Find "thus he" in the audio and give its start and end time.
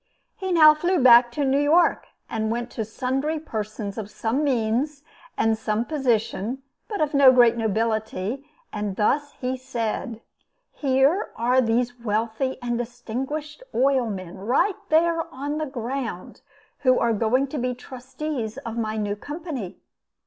8.95-9.55